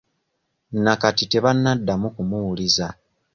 Nakati 0.83 1.23
tebannaddamu 1.31 2.07
kumuwuliza. 2.15 2.87